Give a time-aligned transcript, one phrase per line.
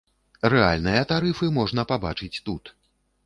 [0.53, 2.63] Рэальныя тарыфы можна пабачыць тут.